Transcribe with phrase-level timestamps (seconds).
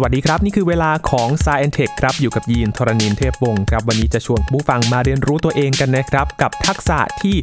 [0.00, 7.36] สวัสดีครับ นี่คือเวลาของ s ซเอ็นเทครับ อยู่กับยีนทรณินเทพวงศ์ครับ วันนี้จะชวนผู้ฟังมาเรียนรู้ตัวเองกันนะครับ กับทักษะที่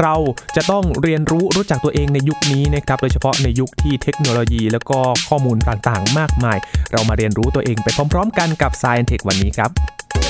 [0.00, 0.14] เรา
[0.56, 4.98] จะต้องเรียนรู้รู้จักตัวเองในยุคนี้นะครับ โดยเฉพาะในยุคที่เทคโนโลยี แล้วก็
[5.28, 6.58] ข้อมูลต่างๆ มากมาย
[6.92, 10.21] เรามาเรียนรู้ตัวเองไปพร้อม ๆ กันกับ s ซ e n t e c h วันนี้ครับ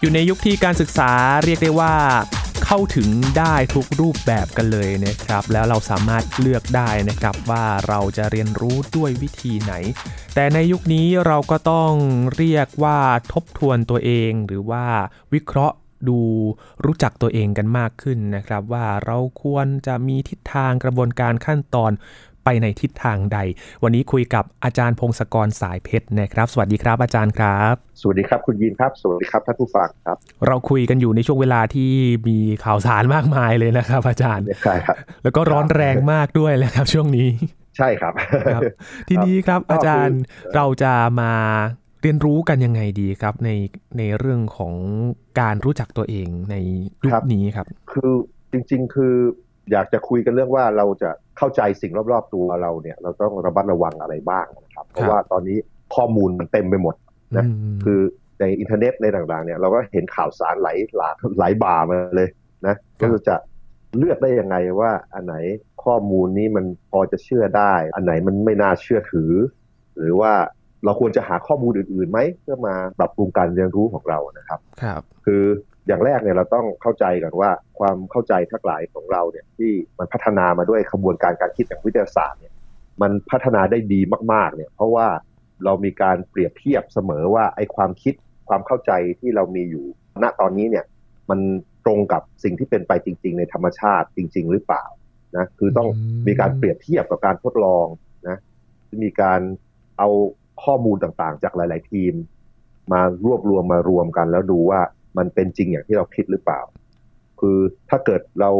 [0.00, 1.10] อยู่ในยุคที่การศึกษา
[1.44, 1.94] เรียกได้ว่า
[2.64, 9.72] เข้าถึงได้ทุกรูปแบบกันเลยนะครับ แล้วเราสามารถเลือกได้นะครับว่าเราจะเรียนรู้ด้วยวิธีไหน
[10.34, 11.92] แต่ในยุคนี้เราก็ต้อง
[12.36, 12.98] เรียกว่า
[13.32, 14.86] ทบทวนตัวเองหรือว่า
[15.32, 15.76] วิเคราะห์
[16.08, 16.20] ดู
[16.84, 21.92] รู้จักตัวเองกันมากขึ้นนะครับ ว่าเราควรจะมีทิศทางกระบวนการขั้นตอน
[22.48, 23.38] ไปในทิศทางใด
[23.82, 31.90] วันนี้คุยกับอาจารย์พงศกรสายเพชรนะครับ สวัสดีครับอาจารย์ครับ สวัสดีครับคุณยินครับ สวัสดีครับท่านผู้ฟังครับ เราคุยกันอยู่ในช่วงเวลาที่
[32.28, 37.28] มีข่าวสารมากมายเลยนะครับ อาจารย์ใช่ครับแล้วก็ร้อนแรงมากด้วยแหละครับ ช่วงนี้
[37.76, 38.12] ใช่ครับ
[38.54, 38.62] ครับ
[39.08, 40.20] ทีนี้ครับก็คือออาจารย์
[40.54, 41.32] เราจะมา
[42.02, 43.50] เรียนรู้กันยังไงดีครับ ใน
[43.98, 44.74] ในเรื่องของ
[45.40, 46.56] การรู้จักตัวเองใน
[47.04, 48.12] ยุคนี้ครับ คือ
[48.52, 49.14] จริง ๆ คือ
[49.72, 55.58] อยากจะคุยกันเรื่องว่าเราจะเข้าใจสิ่งรอบๆตัวเราเนี่ย เราต้องระมัดระวังอะไรบ้างนะครับ เพราะว่าตอนนี้
[55.94, 56.94] ข้อมูลมันเต็มไปหมด
[57.36, 58.00] นะอืมคือ
[58.40, 62.28] ในอินเทอร์เน็ตในต่างๆ เนี่ยเราก็เห็นข่าวสารไหลหลากไหลบ่ามาเลย
[62.66, 63.36] นะก็จะ
[63.98, 65.34] เลือกได้ยังไงว่าอันไหน
[65.84, 69.32] ข้อมูลนี้มันพอจะเชื่อได้ อันไหนมันไม่น่าเชื่อถือ
[69.98, 70.32] หรือว่า
[70.84, 75.44] เราควรจะหาข้อมูลอื่นๆไหมเพื่อมาปรับปรุงการเรียนรู้ของเรานะครับ ครับ คือ
[75.88, 82.54] อย่างแรกเนี่ยเราต้องเข้าใจกันว่าความเข้าใจทั้งหลายของเราเนี่ยที่มันพัฒนามาด้วยขบวนการการคิดทางวิทยาศาสตร์เนี่ย
[83.02, 84.00] มันพัฒนาได้ดี
[84.32, 85.06] มาก ๆ เนี่ย เพราะว่า
[85.64, 88.14] เรามีการเปรียบเทียบเสมอว่าไอ้ความคิด
[88.48, 89.84] ความเข้าใจที่เรามีอยู่
[90.22, 90.84] ณตอนนี้เนี่ย
[91.30, 91.40] มัน
[91.86, 94.84] ตรงกับสิ่งที่เป็นไปจริง ๆ ในธรรมชาติจริง ๆ หรือเปล่า
[95.36, 95.90] นะคือต้องม
[96.26, 97.86] มีการเปรียบเทียบกับการทดลอง
[98.28, 98.38] นะ
[99.02, 99.40] มีการ
[99.98, 100.08] เอา
[100.64, 102.12] ข้อมูลต่างๆ จากหลาย ๆ ทีม
[102.92, 104.80] มารวบรวมมารวมกันแล้วดูว่า
[105.18, 106.60] มันเป็นจริงอย่างที่เราคิดหรือเปล่า
[107.40, 107.58] คือ
[107.90, 108.50] ถ้าเกิดเรา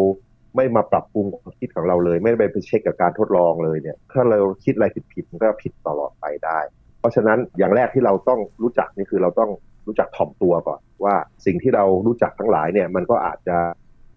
[0.56, 6.58] ไม่มาปรับปรุงความคิดของเราเลย ไม่ได้ไปเช็คกับการทดลองเลยเนี่ย ถ้าเราคิดอะไรผิดๆมันก็ผิดตลอดไปได้
[7.00, 9.50] เพราะฉะนั้นอย่างแรกที่เราต้องรู้จักนี่คือเราต้อง
[9.86, 11.14] รู้จักถ่อมตัวก่อนว่า
[11.46, 13.56] สิ่งที่เรารู้จักทั้งหลายเนี่ย มันก็อาจจะ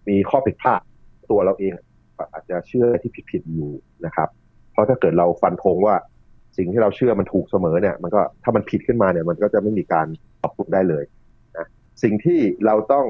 [0.08, 0.80] มีข้อผิดพลาด
[1.30, 1.72] ตัวเราเอง
[2.32, 3.70] อาจจะเชื่อที่ผิดๆอยู่
[4.06, 4.28] นะครับ
[4.72, 5.96] เพราะถ้าเกิดเราฟันธงว่า
[6.56, 10.06] สิ่งที่เราเชื่อมันถูกเสมอเนี่ย มันก็ถ้ามันผิดขึ้นมาเนี่ย มันก็จะไม่มีการ
[10.42, 11.04] ปรับปรุงได้เลย
[12.02, 13.06] สิ่งที่เราต้อง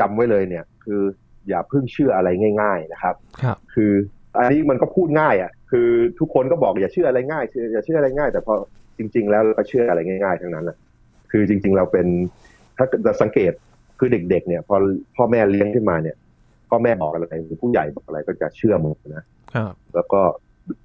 [0.00, 1.02] จำไว้เลยเนี่ย คือ
[1.48, 2.28] อย่าเพิ่งเชื่ออะไร
[2.62, 3.92] ง่าย ๆนะครับครับคือ
[4.36, 5.88] อันนี้มันก็พูดง่ายอะคือ
[6.18, 8.54] ทุกคนก็บอกอย่าเชื่ออะไรง่ายเชื่ออย่าเชื่ออะไรง่าย แต่พอ
[8.98, 10.76] จริง ๆ แล้วเราก็เชื่ออะไรง่าย ๆ ทั้งนั้นแหละ
[11.30, 12.06] คือจริง ๆ เราเป็น
[12.76, 13.52] ถ้าจะสังเกต
[13.98, 14.76] คือเด็ก ๆ เนี่ย พอ
[15.16, 16.16] พ่อแม่เลี้ยงขึ้นมาเนี่ย
[16.70, 19.24] พ่อแม่บอกอะไรหรือผู้ใหญ่บอกอะไรก็จะเชื่อหมดนะ
[19.54, 20.20] ครับแล้วก็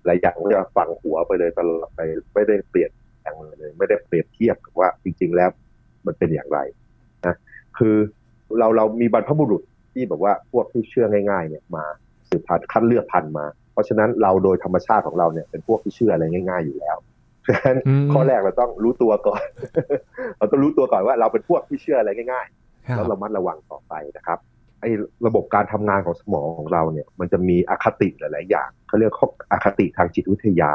[0.05, 1.99] หลายอย่างก็จะฝังหัวไปเลยตลอดไป
[2.33, 2.91] ไม่ได้เปลี่ยน
[3.21, 5.49] แปลงเลย ไม่ได้เปรียบเทียบกับว่าจริง ๆ แล้ว
[6.05, 6.80] มันเป็นอย่างไรนะ
[7.77, 7.95] คือ
[8.59, 9.61] เราเรามีบรรพบุรุษ
[9.93, 11.85] ที่แบบว่าพวกที่เชื่อง่าย ๆ เนี่ยมา
[12.29, 16.97] สืบพันธุ์คัดเลือกพันธุ์มา เพราะฉะนั้นเราโดยธรรมชาติของเราเนี่ยเป็นพวกที่เชื่ออะไรง่าย ๆอยู่แล้ว
[17.43, 19.41] เพราะฉะนั้นอืมข้อแรกเราต้องรู้ตัวก่อน
[20.37, 24.39] เราต้องรู้ตัวก่อนว่าเราเป็นพวกที่เชื่ออะไรง่ายๆครัแล้วบระมัดระวังต่อไปนะครับ
[24.81, 24.89] ไอ้
[25.27, 30.71] ระบบการทำงานของสมองของเราเนี่ย มันจะมีอคติหลาย ๆ อย่างเขาเรียกข้ออคติทางจิตวิทยา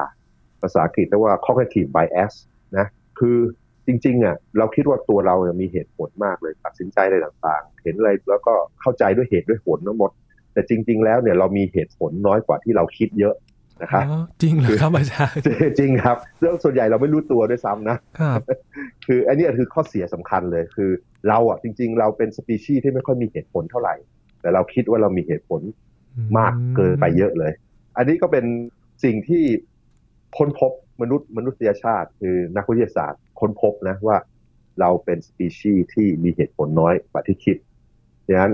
[0.62, 2.34] ภาษาอังกฤษเรียกว่า cognitive bias
[2.78, 2.86] นะ
[3.18, 3.38] คือ
[3.86, 10.10] จริงๆอะเราคิดว่าตัวเราเนี่ยมีเหตุผลมากเลยตัดสินใจอะไรต่างๆ เห็นอะไรแล้วก็เข้าใจด้วยเหตุด้วยผลทั้งหมด
[10.52, 13.34] แต่จริง ๆ แล้วเนี่ยเรามีเหตุผลน้อยกว่าที่เราคิดเยอะ
[13.82, 15.40] นะครับอ๋อจริงเหรอครับอาจารย์
[15.78, 18.40] จริงครับแล้วส่วนใหญ่เราไม่รู้ตัวด้วยซ้ำนะครับ
[19.06, 20.90] คืออันเนี้ยคือข้อเสียสำคัญเลยคือ
[21.28, 23.94] เราอะจริง ๆ เราเป็นสปีชีส์ที่ไม่ค่อยมีเหตุผลเท่าไหร่
[24.40, 25.60] แต่เราคิดว่าเรามีเหตุผล
[26.38, 27.52] มากเกินไปเยอะเลย
[27.96, 28.44] อันนี้ก็เป็น
[29.04, 29.44] สิ่งที่
[30.36, 30.72] ค้นพบ
[31.02, 34.16] มนุษย์มนุษยชาติ คือนักวิทยาศาสตร์ ค้นพบนะว่า
[34.80, 37.56] เราเป็นสปีชีส์ที่มีเหตุผลน้อยกว่าที่คิด
[38.26, 38.52] ดังนั้น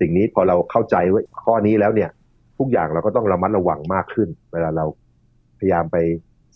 [0.00, 2.10] สิ่งนี้พอเราเข้าใจไว้ข้อนี้แล้วเนี่ย
[2.58, 4.84] ทุกอย่างเราก็ต้องระมัดระวังมากขึ้น เวลาเรา
[5.58, 5.96] พยายามไป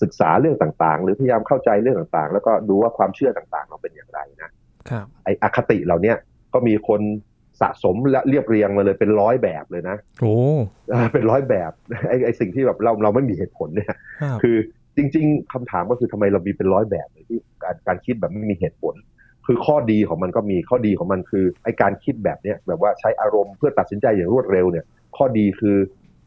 [0.02, 4.50] ศึกษาเรื่องต่างๆ หรือพยายามเข้าใจเรื่องต่างๆ แล้วก็ดูว่าความเชื่อต่างๆ เราเป็นอย่างไรนะ
[4.90, 6.16] ครับไออคติเหล่าเนี้ย
[6.54, 7.00] ก็มีคน
[7.60, 10.36] สะสมและเรียบเรียงมาเลยเป็นร้อยแบบเลยนะโอ้
[10.92, 11.72] อ่าเป็นร้อยแบบ
[12.08, 13.88] ไอไอสิ่งที่แบบเราเราไม่มีเหตุผลเนี่ย
[14.22, 14.56] ครับคือ
[14.96, 18.94] จริง ๆคำถามก็คือทำไมเรามีเป็นร้อยแบบเลยที่การการคิดแบบไม่มีเหตุผล
[19.46, 24.84] คือข้อดีของมันก็มีข้อดีของมันคือไอการคิดแบบเนี้ยแบบว่าใช้อารมณ์เพื่อตัดสินใจอย่างรวดเร็วเนี่ย
[25.16, 25.76] ข้อดีคือ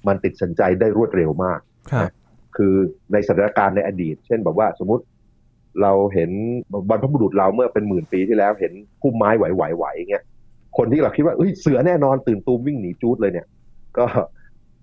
[0.07, 1.59] มันติดสินใจได้รวดเร็วมาก
[1.91, 2.11] ครับ
[2.57, 2.73] คือ
[3.11, 5.03] ในสถานการณ์ในอดีต เช่นแบบว่าสมมติ
[5.81, 6.31] เราเห็น
[6.89, 10.23] บรรพบุรุษเราเมื่อเป็นหมื่นปีที่แล้วเห็นพุ่มไม้ไหวๆๆเงี้ย
[10.77, 13.47] คนที่เราคิดว่าเฮ้ยเสือแน่นอนตื่นตูมวิ่งหนีจูดเลยเนี่ย
[13.97, 14.05] ก็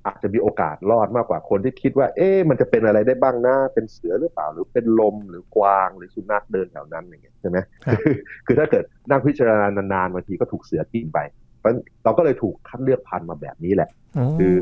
[0.07, 8.01] อาจจะมีโอกาสรอดมากกว่าคนที่คิดว่า เอ๊ะมันจะเป็นอะไรได้บ้างนะเป็นเสือหรือเปล่า หรือเป็นลมหรือกวางหรือสุนัขเดินแถวนั้นอย่างเงี้ยใช่ไหมครับ
[8.47, 11.19] คือถ้าเกิดนั่งพิจารณานานๆบางทีก็ถูกเสือกินไป
[11.59, 13.91] เพราะฉะนั้นเราก็เลยถูกคัดเลือกพันธุ์มาแบบนี้แหละ
[14.39, 14.55] คือ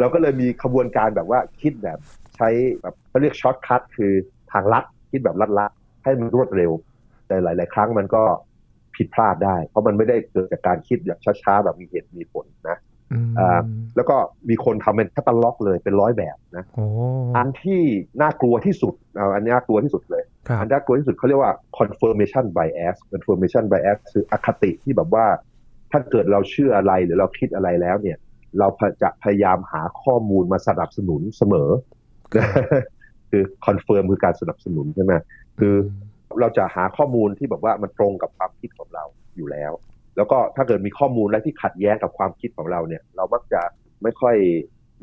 [0.00, 1.98] เราก็เลยมีขบวนการแบบว่าคิดแบบ
[2.36, 2.48] ใช้
[2.80, 4.12] แบบเขาเรียก shortcut คือ
[4.52, 6.72] ทางลัดคิดแบบลัดๆให้มันรวดเร็ว
[7.28, 8.22] แต่หลาย ๆ ครั้งมันก็
[8.96, 12.76] ผิดพลาดได้ เพราะมันไม่ได้เกิดจากการคิดแบบช้าๆแบบมีเหตุมีผลนะ
[13.12, 13.60] อืมอ่า
[13.96, 14.16] แล้วก็
[14.48, 16.84] มีคนทำเป็นแคตตาล็อกเลยเป็นร้อยแบบนะโอ้
[17.36, 17.80] อันที่
[18.22, 25.26] น่ากลัวที่สุดเอาอันนี้น่ากลัวที่สุดเลยครับอันน่ากลัวที่สุดเขาเรียกว่า confirmation bias confirmation bias คืออคติที่แบบว่า
[25.92, 28.18] ถ้าเกิดเราเชื่ออะไรหรือเราคิดอะไรแล้วเนี่ย
[28.58, 28.68] เรา
[29.02, 31.70] จะพยายามหาข้อมูลมาสนับสนุนเสมอ
[33.30, 35.12] คือ confirm คือการสนับสนุนใช่ไหม
[35.60, 35.74] คือ
[36.40, 39.04] เราจะหาข้อมูลที่แบบว่ามันตรงกับความคิดของเรา
[39.36, 39.72] อยู่แล้ว
[40.18, 43.60] แล้วก็ถ้าเกิดมีข้อมูลอะไรที่ขัดแย้งกับความคิดของเราเนี่ย เรามักจะ
[44.02, 44.36] ไม่ค่อย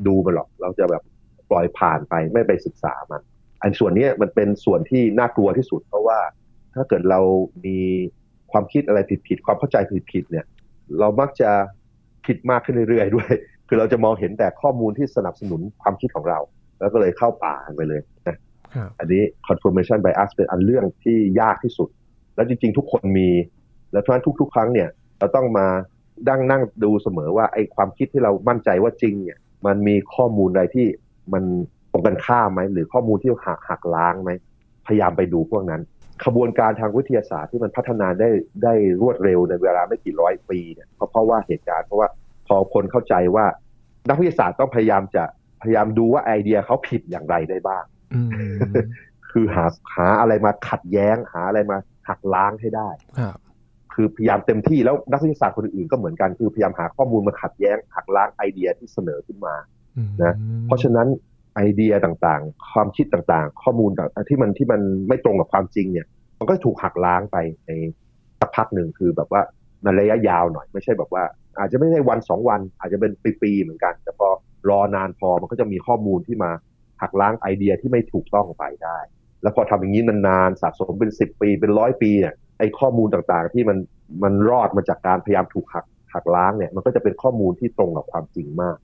[0.06, 1.02] ดูมันหรอก เราจะแบบ
[1.50, 3.20] ปล่อยผ่านไปไม่ไปศึกษามัน
[3.62, 6.18] อันส่วนเนี้ยมันเป็นส่วนที่น่ากลัวที่สุด เพราะว่า
[6.74, 7.20] ถ้าเกิดเรา
[7.66, 7.78] มี
[8.52, 8.98] ความคิดอะไร
[9.28, 9.76] ผิดๆความเข้าใจ
[10.12, 10.46] ผิดๆเนี่ย
[10.98, 11.50] เรามักจะ
[12.26, 13.30] ผิดมากขึ้นเรื่อยๆด้วย
[13.68, 16.38] คือเราจะมองเห็นแต่ข้อมูลที่สนับสนุนความคิดของเรา
[16.78, 18.36] แล้วก็เลยเข้าป่าไปเลยนะ
[18.74, 21.88] ครับอันนี้ confirmation bias เป็นอันเรื่องที่ยากที่สุด
[22.34, 23.30] แล้วจริงๆ ทุกคนมี
[23.92, 25.66] แล้วทุกทุก ๆ ครั้งเนี่ย เราต้องมา
[26.28, 30.86] ดั้งนั่งดูเสมอว่าไอ้ความคิดที่เรามั่นใจว่าจริงเนี่ยมันมีข้อมูลอะไรที่
[31.32, 31.44] มัน
[31.92, 34.30] ตรงกันข้ามไหมหรือข้อมูลที่หักหักล้างไหม
[34.86, 35.82] พยายามไปดูพวกนั้น
[36.24, 38.30] ขบวนการทางวิทยาศาสตร์ที่มันพัฒนาได้
[38.62, 42.08] ได้รวดเร็วในเวลาไม่กี่ร้อยปีเนี่ยก็เพราะว่าเหตุการณ์เพราะว่า
[42.46, 43.46] พอคนเข้าใจว่า
[44.08, 45.24] นักวิทยาศาสตร์ต้องพยายามจะ
[45.62, 47.84] พยายามดูว่าไอเดียเขาผิดอย่างไรได้บ้าง
[48.14, 48.58] อืม
[49.30, 49.64] คือหา
[49.94, 51.78] หาอะไรมาขัดแย้งหาอะไรมา
[52.08, 52.88] หักล้างให้ได้
[53.96, 59.54] ครับคือพยายามเต็มที่แล้วนักวิทยาศาสตร์คนอื่นๆก็เหมือนกันคือพยายามหาข้อมูลมาขัดแย้งหักล้างไอเดียที่เสนอขึ้นมา
[59.96, 60.34] อืมนะ
[60.66, 61.08] เพราะฉะนั้น
[61.56, 66.06] ไอเดียต่างๆ ความคิดต่างๆ ข้อมูลต่างๆที่มันที่มันไม่ตรงกับความจริงเนี่ย
[66.38, 67.70] มันก็ถูกหักล้างไปใน
[68.40, 69.42] สักพักหนึ่งคือแบบว่า
[69.82, 71.24] ในระยะยาวหน่อยไม่ใช่แบบว่า
[71.58, 73.12] อาจจะไม่ใช่วันสองวัน อาจจะเป็น
[73.42, 74.28] ปีๆเหมือนกัน แต่พอ
[74.68, 76.50] รอนานพอมันก็จะมีข้อมูลที่มา
[77.02, 78.98] หักล้างไอเดียที่ไม่ถูกต้องไปได้
[79.46, 83.78] แล้วพอทำอย่างนี้นานๆสะสมเป็นสิบปีเป็นร้อยปีเนี่ยไอ้ข้อมูลต่างๆ ที่มัน
[84.22, 85.84] มันรอดมาจากการพยายามถูกหัก
[86.14, 88.76] หักล้างเนี่ย มันก็จะเป็นข้อมูลที่ตรงกับความจริงมาก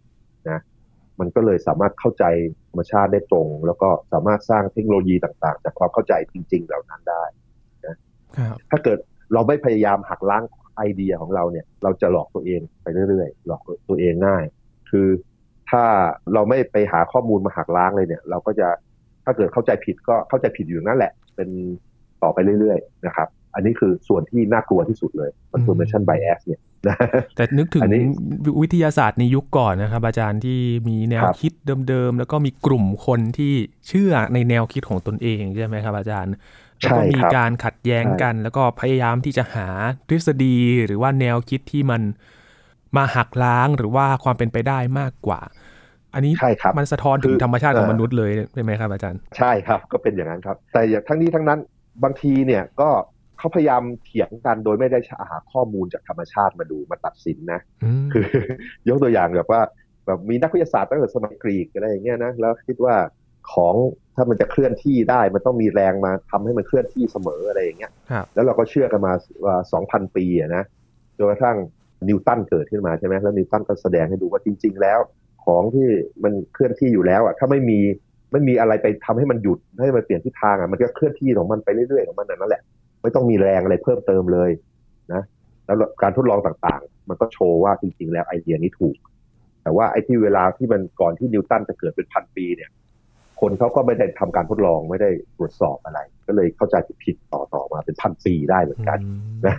[0.50, 0.60] นะ
[1.20, 2.24] มันก็เลยสามารถเข้าใจ
[2.70, 7.24] ธรรมชาติได้ตรง แล้วก็สามารถสร้างเทคโนโลยีต่างๆ จากความเข้าใจจริง ๆ เหล่านั้นได้
[8.36, 8.98] ครับถ้าเกิด
[9.32, 10.42] เราไม่พยายามหักล้าง
[10.76, 14.44] ไอเดียของเราเนี่ย เราจะหลอกตัวเองไปเรื่อยๆหลอกตัวเองง่าย
[14.90, 15.08] คือ
[15.70, 15.84] ถ้า
[16.34, 18.68] เราไม่ไปหาข้อมูลมาหักล้างเลยเนี่ย เราก็จะ
[19.24, 21.48] ถ้าเกิดเข้าใจผิดก็เข้าใจผิดอยู่นั่นแหละ เป็น
[22.22, 26.96] ต่อไปเรื่อยๆนะครับ อันนี้คือส่วนที่น่ากลัวที่สุดเลย confirmation bias เนี่ยนะ
[27.36, 28.02] แต่นึกถึงอันนี้
[28.62, 31.52] วิทยาศาสตร์ในยุคก่อนนะครับ อาจารย์ที่มีแนวครับคิด
[31.88, 33.52] เดิมๆ แล้วก็มีกลุ่มคนที่
[33.88, 36.34] เชื่อในแนวคิดของตนเองใช่ไหมครับอาจารย์
[36.78, 39.68] แล้วก็มีครับการขัดแย้งใช่กัน แล้วก็พยายามที่จะหา
[40.08, 42.02] ทฤษฎีหรือว่าแนวคิดที่มัน
[42.96, 45.40] มาหักล้างหรือว่าความเป็นไปได้มากกว่า
[46.14, 51.60] อันนี้ใช่ครับมันสะท้อนถึงคือธรรมชาติของเอ่อมนุษย์เลยใช่ไหมครับอาจารย์ ใช่ครับก็เป็นอย่างนั้นครับ แต่อย่างทั้งนี้ทั้งนั้น
[52.04, 52.88] บางทีเนี่ยก็
[53.38, 54.98] เขาพยายามเถียงกันโดยไม่ได้
[55.30, 58.24] หาข้อมูลจากธรรมชาติมาดูมาตัดสินนะอืมคือ
[58.88, 59.62] ยกตัวอย่างแบบว่า
[60.06, 62.94] แบบมีนักวิทยาศาสตร์ตั้งแต่สมัยกรีกอะไรอย่างเงี้ยนะแล้วคิดว่า
[63.52, 63.74] ของ
[64.16, 69.12] ถ้ามันจะเคลื่อนที่ได้มันต้องมีแรงมาทำให้มันเคลื่อนที่เสมออะไรอย่างเงี้ยครับแล้วเราก็เชื่อกันมา
[69.44, 70.62] ว่าสองพันปีอะนะ
[71.16, 71.56] จนกระทั่ง
[72.08, 75.00] นิวตันเกิดขึ้นมาใช่ไหมแล้วนิวตันก็แสดงให้ดูว่าจริง ๆ แล้ว
[75.44, 75.88] ของที่
[76.24, 77.78] มันเคลื่อนที่อยู่แล้วอะถ้าไม่มี
[78.32, 82.62] ไม่มีอะไรไปทำให้มันหยุดให้มันเปลี่ยนทิศทางอะมันก็เคลื่อนที่ของมันไปเรื่อยๆของมันนั่นแหละ
[83.02, 84.50] ไม่ต้องมีแรงอะไรเพิ่มเติมเลย
[85.12, 85.22] นะ
[85.66, 88.96] แล้วการทดลองต่างๆ มันก็โชว์ว่าจริงๆ แล้วไอเดียนี้ถูก
[89.62, 92.70] แต่ว่าไอ้ที่เวลาที่มันก่อนที่นิวตันจะเกิดเป็นพันปีเนี่ย
[93.40, 98.98] คนเขาก็ไม่ได้ทำการทดลองไม่ได้ตรวจสอบอะไร ก็เลยเข้าใจผิดๆต่อต่อมาเป็นพันปีได้เหมือนกัน
[99.46, 99.54] นะ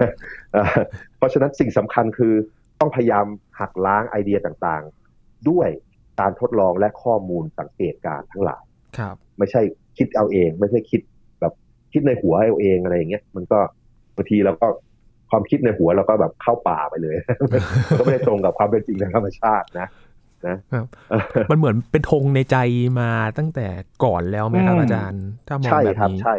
[0.52, 0.78] เอ่อ
[1.18, 2.34] เพราะฉะนั้นสิ่งสำคัญคือ
[2.80, 3.26] ต้องพยายาม
[3.60, 5.03] หักล้างไอเดียต่างๆ
[5.50, 5.70] ด้วย
[6.20, 8.64] การทดลองและข้อมูลสังเกตการณ์ทั้งหลาย
[8.98, 9.62] ครับไม่ใช่
[9.98, 11.02] คิดเอาเอง ไม่ใช่คิด
[11.40, 11.54] แบบ
[11.94, 13.60] คิดในหัวเอาเองอะไรอย่างเงี้ยมันก็
[14.16, 14.68] บางทีเราก็
[15.30, 17.16] ความคิดในหัวเราก็แบบเข้าป่าไปเลย
[17.88, 19.88] มันก็ไม่ได้ตรงกับความเป็นจริงทางธรรมชาตินะ
[20.48, 20.86] นะครับ
[21.52, 22.58] มันเหมือนเป็นธงในใจ
[23.00, 23.68] มาตั้งแต่
[24.04, 26.36] ก่อนแล้วไหมครับอืมอาจารย์ ถ้ามองใช่แบบครับนี้ใช่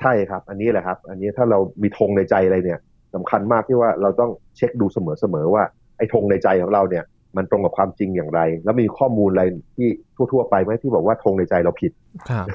[0.00, 2.80] ใช่ครับ อันนี้แหละครับ อันนี้ถ้าเรามีธงในใจอะไรเนี่ย
[3.14, 5.62] สำคัญมากที่ว่าเราต้องเช็คดูเสมอๆว่า
[5.96, 7.04] ไอ้ธงในใจของเราเนี่ย
[7.38, 9.44] มันตรงกับความจริงอย่างไร แล้วมีข้อมูลอะไร
[9.76, 9.88] ที่
[10.32, 11.92] ทั่ว ๆ ไปไหมที่บอกว่าธงในใจเราผิด
[12.30, 12.46] ครับ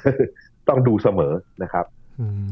[0.69, 1.85] ต้องดูเสมอนะครับ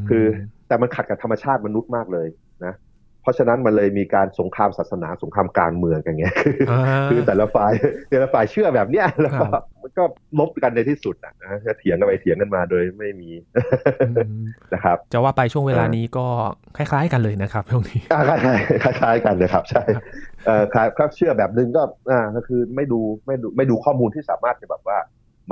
[0.08, 0.24] คือ
[0.68, 2.28] แต่มันขัดกับธรรมชาติมนุษย์มากเลย
[2.64, 2.74] นะ
[3.22, 6.34] เพราะฉะนั้นมันเลยมีการสงครามศาสนาสงครามการเมืองกันเงี้ย
[7.10, 7.72] คือแต่ละฝ่าย
[8.10, 9.46] แต่ละฝ่ายเชื่อแบบเนี้ยแล้วก็
[9.82, 10.04] มันก็
[10.38, 13.30] ลบกันในที่สุดอะนะจะเถียงกันไปเถียงกันมาโดยไม่มี
[14.74, 16.26] นะครับ จะว่าไปช่วงเวลานี้ก็
[16.76, 19.82] คล้ายๆกันเลยนะครับช่วงนี้คล้ายๆคล้ายๆกันนะครับ ใช่
[20.46, 20.64] เอ่อ
[20.98, 24.98] ครับเชื่อแบบนึงก็อ่าก็คือไม่ดูไม่ดูไม่ดูข้อมูลที่สามารถจะแบบว่า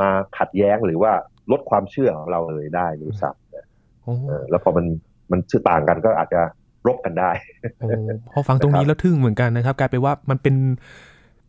[0.01, 0.09] มา
[0.39, 1.13] ขัดแย้งหรือว่า
[1.53, 3.35] ลดความเชื่อของเราเลยได้รู้สัก
[4.51, 4.87] แล้วพอมัน
[5.31, 6.41] มันชื่อต่างกันก็อาจจะ
[6.87, 7.31] รบกันได้
[8.33, 10.55] พอฟังตรงนี้แล้วทึ่งเหมือนกันนะครับ กลายเป็นว่ามันเป็น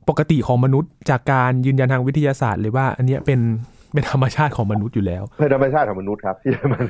[0.09, 3.39] ปกติของมนุษย์ จากการยืนยันทางวิทยาศาสตร์เลยว่า อันนี้เป็น
[3.93, 6.83] เป็นธรรมชาติของมนุษย์อยู่แล้วเป็นธรรมชาติของมนุษย์ครับ ที่มัน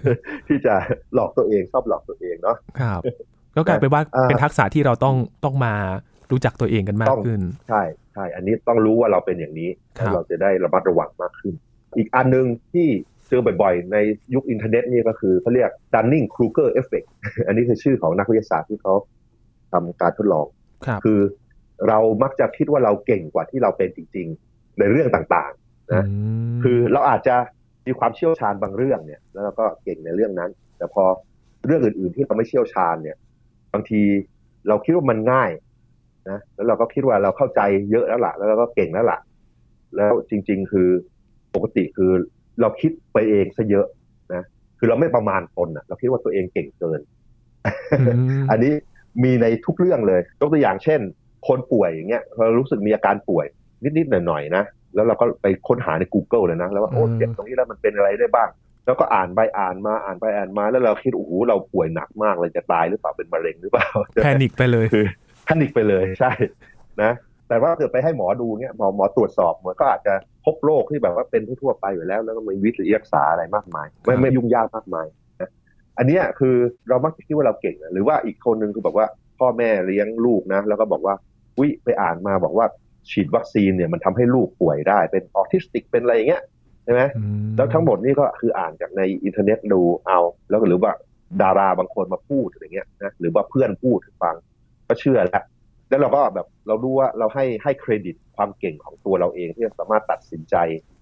[0.48, 0.74] ที่จะ
[1.14, 3.02] หลอกตัวเองชอบหลอกตัวเองเนาะครับ
[3.56, 5.74] ก็กลายเป็นว่าเป็นทักษะที่เราต้องต้องมา
[6.32, 7.82] รู้จักตัวเองกันมากขึ้น ใช่
[8.14, 9.70] ใช่ อันนี้ต้องรู้ว่าเราเป็นอย่างนี้
[10.14, 11.54] เราจะได้ระมัดระวังมากขึ้น
[11.98, 12.88] อีกอันหนึ่งที่
[13.32, 13.98] เจอบ่อยๆ ใน
[14.34, 17.08] ยุคอินเทอร์เน็ตนี่ก็คือเขาเรียก Dunning Kruger Effect
[17.48, 18.94] อันนี้คือชื่อของนักวิทยาศาสตร์ที่เขา
[19.72, 20.46] ทำการทดลอง
[21.04, 21.20] คือ
[21.88, 26.06] เรามักจะคิดว่าเราเก่งกว่าที่เราเป็นจริง ๆ ในเรื่องต่างๆนะ
[26.64, 27.36] คือเราอาจจะ
[27.88, 31.04] มีความเชี่ยวชาญบางเรื่องเนี่ย แล้วเราก็เก่งในเรื่องนั้น แต่พอ
[31.66, 33.18] เรื่องอื่น ๆ ที่เราไม่เชี่ยวชาญเนี่ย
[33.74, 34.02] บางที
[34.68, 35.52] เราคิดว่ามันง่าย
[36.30, 37.62] นะแล้วเราก็คิดว่าเราเข้าใจ
[37.92, 39.20] เยอะแล้วล่ะ แล้วเราก็เก่งแล้วล่ะ
[39.96, 40.90] แล้วจริง ๆ คือ
[41.56, 42.12] ปกติคือ
[42.62, 43.88] เราคิดไปเองซะเยอะ
[44.34, 44.44] นะ
[44.80, 47.00] คือเราไม่ประมาณตนอะเราคิดว่าตัวเองเก่งเกิน
[48.52, 48.74] อันนี้
[49.24, 51.00] มีในทุกเรื่องเลยยกตัวอย่างเช่น
[51.48, 53.46] คนป่วยอย่างเงี้ยเรารู้สึกมีอาการป่วย
[53.98, 54.64] นิดๆหน่อยๆนะ
[54.96, 58.50] แล้วเราก็ไปค้นหาใน Google เลยนะแล้วว่าโอ้เจ็บตรงนี้แล้วมันเป็นอะไรได้บ้าง
[58.86, 63.88] แล้วก็อ่านไปอ่านมาอ่านไปอ่านมา แล้วเราคิดโอ้โหเราป่วยหนักมากเลยจะตายหรือเปล่าเป็นมะเร็งหรือเปล่า
[64.24, 65.06] แพนิคไปเลยคือ
[65.46, 66.32] แพนิคไปเลยใช่
[67.02, 67.12] นะ
[67.50, 70.14] แต่ว่าเกิดไปให้หมอดูเนี่ยหมอหมอตรวจสอบหมอก็อาจจะ
[70.46, 75.08] พบโรคที่แบบว่าเป็นทั่วไปอยู่แล้ว แล้วก็มีวิธีรักษาอะไรมากมาย ไม่ไม่ยุ่งยากมากมาย
[75.42, 75.52] นะ
[75.98, 76.56] อันนี้คือ
[76.90, 79.08] เรามักจะคิดว่าเราเก่งหรือว่าอีกคนนึงคือแบบว่า
[79.40, 81.16] พ่อแม่เลี้ยงลูกนะแล้วก็บอกว่า
[81.60, 82.66] วิไปอ่านมาบอกว่า
[83.10, 86.44] ฉีดวัคซีนเนี่ยมันทำให้ลูกป่วยได้เป็นออทิสติกเป็นอะไรอย่างเงี้ย
[86.84, 87.02] ใช่ไหม
[87.58, 90.20] แล้วทั้งหมดนี่ก็คืออ่านจากในอินเทอร์เน็ตดูเอา
[90.50, 90.94] แล้วก็หรือว่า
[91.42, 94.36] ดาราบางคนมาพูดอะไรเงี้ยนะหรือว่าเพื่อนพูดฟัง
[94.88, 95.44] ก็เชื่อแล้ว
[95.90, 100.56] แล้วเราก็แบบ เราดูว่าเราให้ให้เครดิตความเก่งของตัวเราเองที่สามารถตัดสินใจ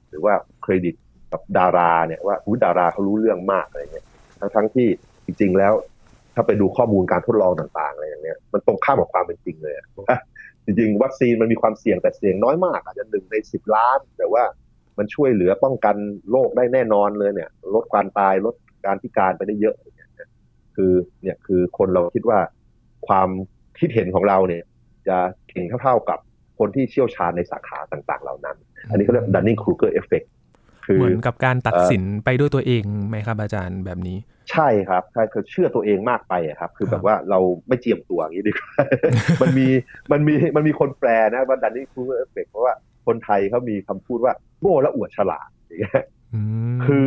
[0.10, 0.96] หรือว่าเครดิต
[1.32, 4.06] กับดาราเนี่ยว่าอุ้ดาราเขารู้เรื่องมากอะไรเงี้ย
[4.40, 4.88] ทั้งทั้งที่
[5.26, 5.74] จริง ๆ แล้ว
[6.36, 9.76] ถ้าไปดูข้อมูลการทดลองต่างๆอะไรอย่างเงี้ยมันตรงข้ามกับความเป็นจริงเลย
[10.66, 14.44] จริงๆวัคซีนมันมีความเสี่ยงแต่เสี่ยงน้อยมาก อาจจะหนึ่งในสิบล้าน แต่ว่า
[14.98, 15.96] มันช่วยเหลือป้องกัน
[16.32, 19.76] โรคได้แน่นอนเลยเนี่ย ลดการตายลดการพิการไปได้เยอะ
[20.76, 22.40] คือเนี่ยคือคนเราคิดว่า
[23.08, 23.30] ความ
[23.80, 24.64] คิดเห็นของเราเนี่ย
[25.10, 25.18] จะ
[25.50, 26.20] เก่งเท่าๆกับ
[26.60, 28.58] คนที่เชี่ยวชาญในสาขาต่างๆ เหล่านั้น
[28.90, 30.28] อันนี้เขาเรียก Dunning Kruger Effect
[30.98, 34.18] เหมือนกับการตัดสินไปด้วยตัวเองไหมครับอาจารย์แบบนี้
[34.52, 38.72] ใช่ครับใช่คือเชื่อตัวเองมากไปครับ คือแบบว่าเราไม่เจียมตัวอย่างนี้ดีกว่า
[39.42, 39.68] มันมี
[40.12, 42.74] มันมีมันมีคนแปลนะว่า Dunning Kruger Effect เพราะว่า
[43.08, 46.04] คนไทยเขามีคำพูดว่าโง่และอวดฉลาดอย่างเงี้ย
[46.86, 47.06] คือ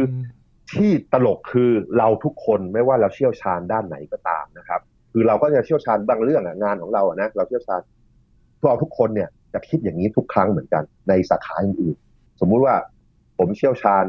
[0.72, 4.80] ที่ตลกคือเราทุกคนไม่ว่าเราเชี่ยวชาญด้านไหนก็ตามนะครับ
[5.12, 7.80] คือเราก็จะเชี่ยวชาญบางเรื่องงานของเราอะนะเราเชี่ยวชาญ
[8.58, 12.74] พวกเราทุกคนเนี่ยจะคิดอย่างนี้ทุกครั้งเหมือนกันในสาขาอื่นๆสมมุติว่า
[13.38, 14.04] ผมเชี่ยวชาญ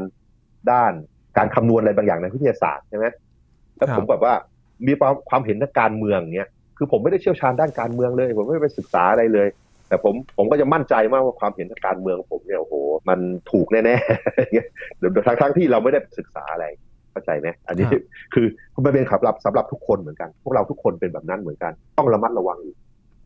[0.72, 0.92] ด้าน
[1.36, 3.06] การคำนวณอะไรบางอย่างในวิทยาศาสตร์ใช่ไหม
[3.76, 4.34] แล้วผมแบบว่า
[4.86, 9.48] มีความความเห็นทางการเมืองเนี้ยคือผมไม่ได้เชี่ยวชาญด้านการเมืองเลย ผมไม่ไปศึกษาอะไรเลย
[9.88, 12.74] แต่ผมผมก็จะมั่นใจมากว่าความเห็นทางการเมืองผมเนี่ยโอ้โห
[13.08, 13.18] มัน
[13.50, 16.66] ถูกแน่ๆเดี๋ยวทั้งทั้งที่เราไม่ได้ศึกษาอะไร
[17.14, 17.86] เข้าใจไหมอันนี้
[18.34, 18.46] คือ
[18.84, 22.76] มันเป็นขับรับสำหรับทุกคนเหมือนกัน พวกเราทุกคนเป็นแบบนั้นเหมือนกัน ต้องระมัดระวังอีก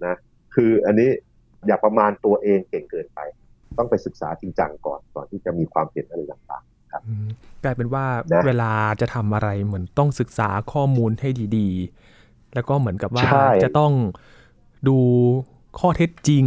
[0.07, 0.15] นะ
[0.55, 1.09] คืออันนี้
[1.67, 3.21] อย่าประมาณตัวเองเก่งเกินไป
[3.79, 7.03] ต้องไปศึกษาจริงจังก่อนก่อนที่จะมีความเห็นอะไรต่างๆครับ
[7.65, 8.05] กลายเป็นว่า
[8.47, 13.25] เวลาจะทำอะไรเหมือนต้องศึกษาข้อมูลให้ดีๆ แล้วก็เหมือนกับว่า
[13.65, 13.93] จะต้อง
[14.89, 14.99] ดู
[15.79, 16.45] ข้อเท็จจริง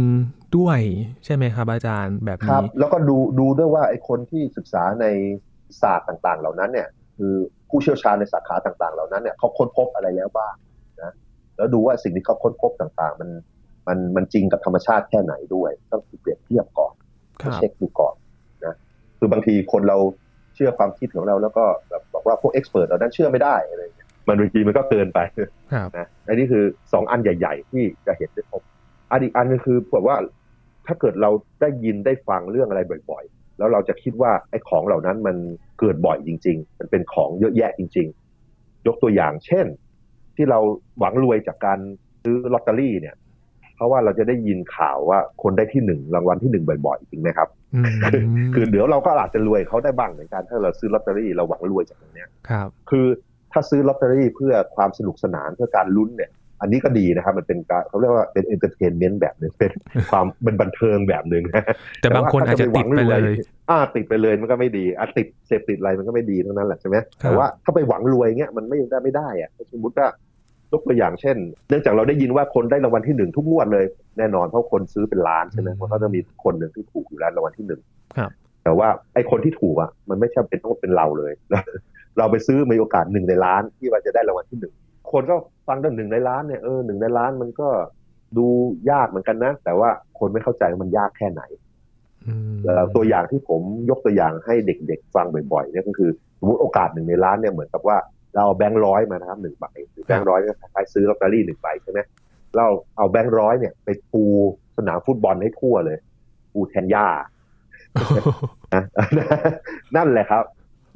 [0.56, 0.78] ด้วย
[1.24, 5.06] ใช่ไหมครับ อาจารย์แบบนี้แล้วก็ดูดูด้วยว่าไอ้คนที่ศึกษาใน
[5.80, 6.88] ศาสตร์ต่างๆ เหล่านั้นเนี่ย
[7.24, 7.36] คือ
[7.70, 10.54] ผู้เชี่ยวชาญในสาขาต่างๆ เหล่านั้นเนี่ยเขาค้นพบอะไรแล้วบ้าง
[11.02, 11.12] นะ
[11.56, 13.30] แล้วดูว่าสิ่งที่เขาค้นพบต่างๆ มัน
[13.88, 16.94] มันมันจริงกับธรรมชาติแค่ไหนด้วยต้องเปรียบเทียบก่อน
[17.56, 18.14] เช็คดูก่อน
[18.64, 18.74] นะ
[19.18, 19.98] คือบางทีคนเรา
[20.54, 25.18] เชื่อความคิดของเราแล้วก็แบบบอกว่าพวกเอ็กซ์เพรสเหล่านั้นเชื่อไม่ได้อะไรเงี้ยมันบางทีมันก็เกินไป
[25.98, 28.62] นะอันนี้คือสองอันใหญ่ ๆ ที่จะเห็นได้พบ
[29.10, 30.16] อันอีกอันนึงคือแบบว่า
[30.86, 35.36] ถ้าเกิดเราได้ยินได้ฟังเรื่องอะไรบ่อยๆ แล้วเราจะคิดว่าไอ้ของเหล่านั้นมัน
[35.78, 38.06] เกิดบ่อยจริง ๆ มันเป็นของเยอะแยะจริง
[38.46, 39.66] ๆ ยกตัวอย่างเช่น
[40.36, 40.58] ที่เรา
[40.98, 41.78] หวังรวยจากการ
[42.22, 43.16] ซื้อลอตเตอรี่เนี่ย
[43.76, 47.48] เพราะว่าเราจะได้ยินข่าวว่าคนได้ที่หนึ่งรางวัลที่หนึ่งบ่อยๆจริงไหมครับ
[48.54, 53.06] คือเดี๋ยวเราก็อาจจะรวยเขาได้บ้างเหมือนกันถ้าเราซื้อลอตเตอรี่เราหวังรวยจากตรงนี้ครับ คือ
[53.52, 56.30] ถ้าซื้อลอตเตอรี่เพื่อความสนุกสนานเพื่อการลุ้นเนี่ย
[56.62, 59.72] อันนี้ก็ดีนะครับมันเป็นการเขาเรียกว่าเป็น entertainment แบบหนึ่งเป็น
[60.10, 61.44] ความเป็นบันเทิงแบบหนึ่ง
[62.00, 63.22] แต่บางคนอาจจะติดไปเลย
[63.70, 70.06] อ่าติดไปเลยมันก็ไม่ดีอะติดเสพติดอะไรมันก็ไม่ดีทั้งนั้นแหละใช่ไหมแต่ว่าถ้าไปหวังรวยเงี้ยมันไม่ได้ไม่ได้อะสมมติว่า
[70.72, 71.36] ยกตัวอย่างเช่น
[71.68, 73.84] เนื่องจากเราได้ยินว่าคนได้รางวัลที่หนึ่งทุกงวดเลย
[74.18, 77.80] แน่นอนเพราะคนซื้อเป็นล้านใช่ไหมมันก็จะมีคนหนึ่งที่ถูกอยู่แล้วรางวัลที่หนึ่ง
[78.16, 78.30] ครับ
[78.64, 81.32] แต่ว่าไอ้คนที่ถูกอะมันไม่ใช่เป็นต้องเป็นเราเลย
[82.18, 84.72] เราไปซื้อมีโอกาสหนึ่งในล้านที่ว่าจะได้รางวัลที่หนึ่ง
[85.10, 85.36] คนก็
[85.68, 87.68] ฟังเรื่องหนึ่งในล้านเนี่ยเออหนึ่งในล้านมันก็
[88.38, 88.46] ดู
[88.90, 91.42] ยากเหมือนกันนะ แต่ว่าคนไม่เข้าใจว่ามันยากแค่ไหน
[92.26, 97.96] อืมแล้วตัวอย่างที่ผมยกตัวอย่างให้เด็กๆฟังบ่อยๆเนี่ยก็คือสมมติโอกาสหนึ่งในล้านเนี่ยเหมือนกับว่า
[98.34, 102.00] เราเอาแบงค์ร้อยมานะครับหนึ่งใบหรือแบงค์ร้อยก็คล้ายๆซื้อลอตเตอรี่หนึ่งใบใช่ไหม
[102.56, 102.66] เรา
[102.96, 104.24] เอาแบงค์ร้อยเนี่ยไปปู
[104.76, 105.98] สนามฟุตบอลให้ทั่วเลย
[106.52, 107.06] ปูแทนหญ้า
[108.74, 108.84] นะ
[109.96, 110.44] นั่นแหละครับ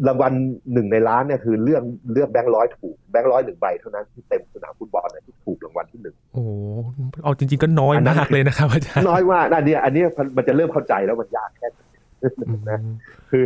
[0.08, 0.32] รางวัล
[0.72, 6.50] หนึ่งในล้านเนี่ยคือเลือกเลือกแบงค์ร้อยถูกแบงค์ร้อยหนึ่งใบเท่านั้นที่เต็มสนามฟุตบอลเนี่ยที่ถูกรางวัลที่หนึ่งโอ้โห
[7.24, 11.80] เอาจริง ๆก็น้อยอันนั้นมากเลยนะครับอาจารย์น้อยว่านั่นเนี่ยอันเนี้ยมันจะเริ่มเข้าใจแล้วมันยากแค่ไหน
[12.70, 12.78] นะ
[13.30, 13.44] คือ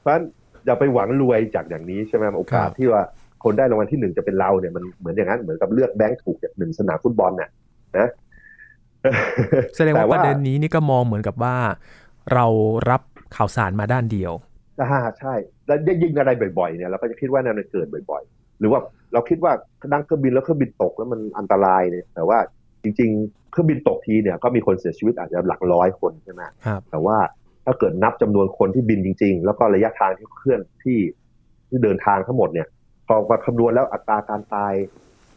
[0.00, 0.24] เพราะฉะนั้น
[0.66, 3.02] อย่าไปหวังรวยจากอย่างนี้ใช่ไหมโอกาสครับที่ว่า
[3.44, 7.50] คนได้รางวัลที่หนึ่งจะเป็นเราเนี่ยมันเหมือนอย่างนั้นเหมือนกับเลือกแบงค์ถูกจากหนึ่งสนามฟุตบอลน่ะ
[7.98, 8.08] นะ
[9.76, 11.56] แสดงว่าแต่ประเด็นนี้นี่ก็มองเหมือนกับว่า
[12.34, 12.46] เรา
[12.90, 13.02] รับ
[13.36, 14.32] ข่าวสารมาด้านเดียว
[14.80, 15.34] อ่าใช่
[15.66, 18.80] แล้วยิ่งอะไรบ่อยๆเนี่ยเราก็จะคิดว่านั่นมันเกิดบ่อย ๆ หรือว่า
[19.12, 19.52] เราคิดว่า
[19.92, 22.38] นั่งเครื่องบินแล้วเครื่องบินตกแล้วมันอันตรายเนี่ย แต่ว่า
[22.82, 27.18] จริง ๆ เครื่องบินตกทีเนี่ยก็มีคนเสียชีวิตอาจจะหลักร้อยคนใช่ไหมครับแต่ว่า
[27.64, 30.98] ถ้าเกิดนับจำนวนคนที่บินจริง ๆ แล้วก็ระยะทางที่เคลื่อนที่
[31.68, 32.68] ที่เดินทางทั้งหมดเนี่ย
[33.06, 34.74] พอมาคำนวณแล้วอัตราการตาย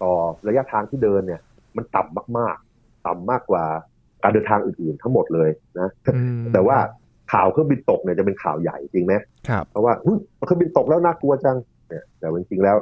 [0.01, 0.13] ต่อ
[0.47, 1.41] ระยะทางที่เดินเนี่ย
[1.77, 3.63] มันต่ำมาก ๆ ต่ำมากกว่า
[4.23, 6.77] การเดินทางอื่นๆ ทั้งหมดเลยนะอืมแต่ว่า
[7.31, 9.13] ข่าวเครื่องบินตกเนี่ยจะเป็นข่าวใหญ่จริงไหม
[9.49, 11.57] ครับเพราะว่าอุ๊ยเครื่องบินตกแล้วน่ากลัวจัง
[11.89, 12.77] เนี่ยแต่จริงๆแล้ว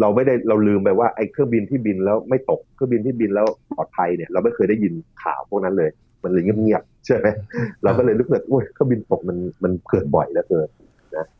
[0.00, 4.92] เราไม่ได้เราลืมไปว่าไอ้เครื่องบินที่บินแล้วไม่ตกเครื่องบินที่บินแล้วปลอดภัยเนี่ยเราไม่เคยได้ยิน
[5.24, 5.90] ข่าวพวกนั้นเลย
[6.22, 7.26] มันเลยเงียบๆใช่ไหม
[7.82, 10.68] เราก็เลยรู้สึกว่าเครื่องบินตกมันมันเกิดบ่อยแล้วเกิน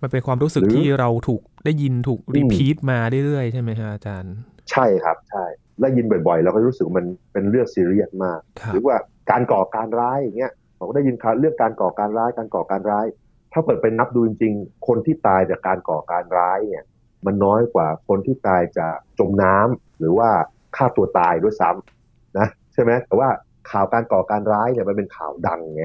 [0.02, 4.34] มันเป็นความรู้สึกหรือที่เราถูกได้ยินถูกอืมรีพีทมาเรื่อยๆใช่ไหมฮะอาจารย์
[4.70, 5.44] ใช่ครับใช่
[5.80, 8.96] ได้ยินบ่อยๆเราก็รู้สึกว่ามันเป็นเรื่องซีเรียสมากครับหรือว่า
[9.30, 13.06] การก่อการร้ายอย่างเงี้ย เราก็ได้ยินข่าวเรื่องการก่อการร้ายการก่อการร้าย
[13.52, 16.84] ถ้าเปิดเป็นนับดูจริงๆ คนที่ตายจากการก่อการร้ายเนี่ย
[17.26, 20.28] มันน้อยกว่าคนที่ตายจากจมน้ำหรือว่า
[20.76, 23.28] ฆ่าตัวตายด้วยซ้ำนะใช่ไหมแต่ว่า
[23.70, 25.84] ข่าวการก่อการร้ายเนี่ยมันเป็นข่าวดังไง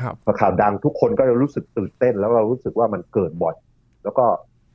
[0.00, 3.56] ครับพอข่าวดังทุกคนก็จะรู้สึกตื่นเต้น แล้วเรารู้สึกว่ามันเกิดบ่อย
[4.04, 4.24] แล้วก็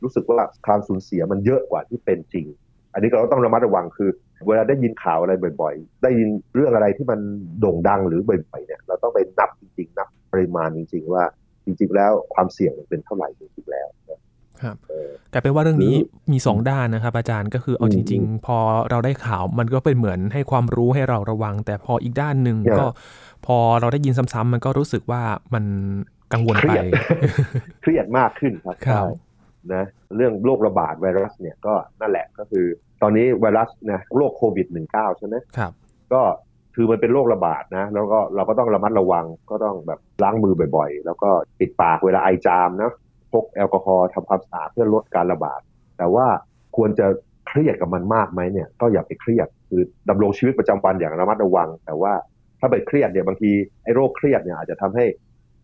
[0.03, 2.45] รู้สึกว่าความสูญเสียมันเยอะกว่าที่เป็นจริง
[2.93, 4.09] อันนี้เราต้องระมัดระวังคือ
[4.47, 7.19] เวลาได้ยินข่าวอะไรบ่อยๆ ได้ยินเรื่องอะไรที่มัน
[7.59, 11.23] โด่งดังหรือบ่อยๆเนี่ยเราต้องไปนับจริงๆ นับปริมาณจริง ๆ ว่า
[11.65, 14.19] จริงๆ แล้วความเสี่ยงมันเป็นเท่าไหร่จริงๆแล้วนะ
[14.61, 18.57] ครับเออกลายเป็นว่าเรื่องนี้หรือมีสองด้านนะครับ อาจารย์ก็คือเอาอืมจริง ๆ พอ
[18.89, 22.87] เราได้ข่าวมันก็เป็นเหมือนให้ความรู้ให้เราระวัง แต่พออีกด้านหนึ่งเนี่ยก็
[23.45, 25.21] พอเราได้ยินซ้ำๆมันก็รู้สึกว่า
[25.53, 25.65] มัน
[26.33, 26.83] กังวลเครีไปยด
[27.81, 29.26] เครียดมากขึ้นครับครับใช่
[29.73, 29.83] นะ
[30.15, 32.65] เรื่องโรคระบาดไวรัสเนี่ยก็นั่นแหละก็คือ
[33.01, 35.71] ตอนนี้ไวรัสนะโรคโควิด -19 ใช่ไหมครับ
[36.13, 36.21] ก็
[36.75, 42.91] คือมันเป็นโรคระบาดนะ แล้วก็เราก็ต้องระมัดระวังก็ต้องแบบล้างมือบ่อยๆ แล้วก็ปิดปากเวลาไอจามนะ
[43.31, 45.61] พกแอลกอฮอล์ทำความสะอาดเพื่อลดการระบาด
[45.97, 46.27] แต่ว่า
[46.77, 47.07] ควรจะ
[47.47, 52.13] เครียดกับมันมากไหมเนี่ยก็อย่าไปเครียดคือดำรงชีวิตประจำวันอย่างระมัดระวัง แต่ว่า
[52.59, 53.51] ถ้าไปเครียดเนี่ยบางที
[53.83, 55.05] ไอ้โรคเครียดเนี่ยอาจจะทำให้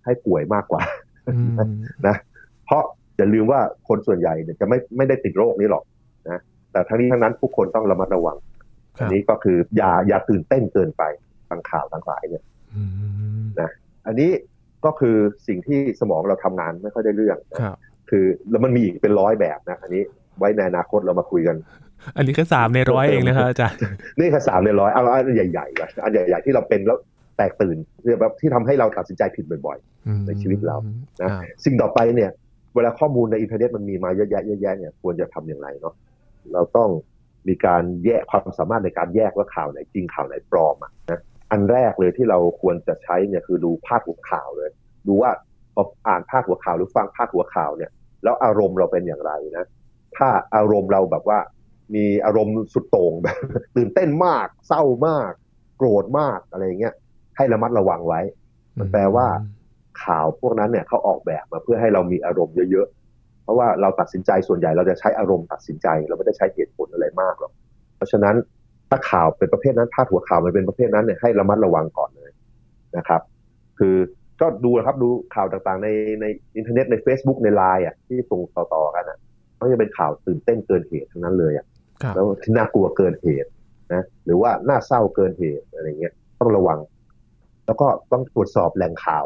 [0.06, 0.82] ให้ป่วยมากกว่า
[1.28, 1.58] อืม
[2.08, 2.16] นะ
[2.66, 2.84] เพราะ
[3.17, 5.84] อย่าลืมว่าคนส่วนใหญ่เนี่ยจะไม่ไม่ได้ติดโรคนี้หรอก
[6.30, 8.38] นะแต่ทั้งนี้ทั้งนั้นผู้คนต้องระมัดระวัง
[8.97, 11.04] คอัรันบนี้ก็คืออย่าอย่าตื่นเต้นเกินไป
[11.49, 12.43] ทางข่าวต่างหลายเนี่ย
[12.76, 12.82] อื
[13.43, 13.45] ม
[14.08, 14.32] อันนี้
[14.86, 15.15] ก็คือ
[15.47, 17.78] สิ่งที่สมองเราทำงานไม่ค่อยได้เรื่องนะครับ
[18.10, 20.04] คือแล้วมันมีอีกเป็นร้อยแบบนะ อันนี้
[20.39, 21.56] ไว้ในอนาคตเรามาคุยกัน
[22.17, 23.78] อันนี้แค่สามในร้อยเองนะครับอาจารย์
[24.19, 26.97] นี่คือสามในร้อยเอาอันใหญ่ๆก่อนอันใหญ่ ๆ ที่เราเป็นแล้ว
[27.38, 29.78] แตกตื่นเรื่องแบบที่ทำให้เราตัดสินใจผิดบ่อย
[30.28, 30.78] ในชีวิตเรา
[31.21, 32.32] นะครับๆสิ่งต่อไปเนี่ย
[32.75, 35.93] เวลาข้อมูลในอินเทอร์เน็ตมันมีมาเยอะแยะเยอะแยะเนี่ยควรจะทำอย่างไรเนาะ
[36.53, 36.89] เราต้อง
[37.47, 44.69] มีการแยกความสามารถในการแยกว่าข่าวไหนจริงข่าวไหนปลอมอะนะอันแรกเลยที่เราควรจะใช้เนี่ยคือดูพาดหัวข่าวเลย
[45.07, 45.31] ดูว่า
[45.75, 47.91] พออ่านพาดหัวข่าวหรือฟังพาดหัวข่าวเนี่ย
[48.23, 49.65] แล้วอารมณ์เราเป็นอย่างไรนะ
[50.17, 51.39] ถ้าอารมณ์เราแบบว่า
[51.95, 53.38] มีอารมณ์สุดโต่งแบบ
[53.75, 55.31] ตื่นเต้นมาก เศร้ามาก
[55.77, 56.93] โกรธมากอะไรเงี้ย
[57.38, 58.21] ให้ระมัดระวังไว้
[58.77, 59.27] มันแปลว่า
[60.03, 67.51] ข่าวพวกนั้นเนี่ยเขาออกแบบมาเพื่อให้เรามีอารมณ์เยอะๆ เพราะว่าเราตัดสินใจส่วนใหญ่เราจะใช้อารมณ์ตัดสินใจ เราไม่ได้ใช้เหตุผลอะไรมากหรอก
[67.95, 68.36] เพราะฉะนั้น
[68.89, 72.32] ถ้าข่าวเป็นประเภทนั้นพาดหัวข่าวมันเป็นประเภทนั้นเนี่ยให้ระมัดระวังก่อนเลย
[72.97, 73.21] นะครับ
[73.79, 73.95] คือ
[74.41, 75.88] ก็ดูนะครับดูข่าวต่างๆใน
[76.21, 76.25] ใน
[76.56, 79.17] อินเทอร์เน็ตใน Facebook ในไลน์อะที่ส่งต่อๆกันอะ
[79.60, 81.65] ก็จะเป็นข่าวตื่นเต้นเกินเหตุทั้งนั้นเลยอะ
[82.03, 83.49] ครับแล้วที่น่ากลัวเกินเหตุ
[83.93, 86.79] นะหรือว่าน่าเศร้าเกินเหตุอะไรเงี้ยต้องระวัง
[87.65, 89.25] แล้วก็ต้องตรวจสอบแหล่งข่าว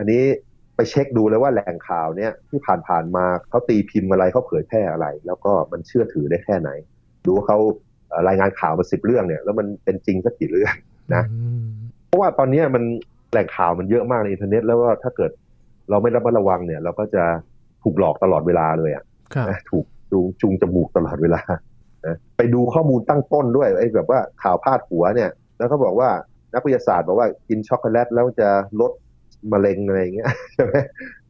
[0.00, 0.24] อันนี้
[0.76, 6.70] ไปเช็คดูเลยว่าแหล่งข่าวเนี้ยที่ผ่านๆมาเขาตีพิมพ์อะไรเขาเผยแพร่อะไร แล้วก็มันเชื่อถือได้แค่ไหน
[7.24, 7.58] ดูว่าเขา
[8.08, 10.74] เอ่อรายงานข่าวมาสิบเรื่องเนี่ย แล้วมันเป็นจริงสักกี่เรื่อง
[11.14, 11.68] นะอืม
[12.06, 12.84] เพราะว่าตอนเนี้ยมัน
[13.32, 15.30] แหล่งข่าวมันเยอะมากในอินเทอร์เน็ตแล้วว่าถ้าเกิด
[15.90, 17.24] เราไม่ระมัดระวังเนี่ย เราก็จะ
[17.82, 21.40] ถูกหลอกตลอดเวลาเลยอะครับนะถูกจูงจูงจมูกตลอดเวลา
[22.06, 26.10] นะไปดูข้อมูลตั้งต้นด้วยไอ้แบบว่าข่าวพาดหัวเนี่ย แล้วก็บอกว่า
[26.54, 28.48] นักวิทยาศาสตร์บอกว่ากินช็อกโกแลตแล้วจะ
[28.80, 28.92] ลด
[29.52, 30.74] มะเร็งอะไรอย่างเงี้ยใช่ไหม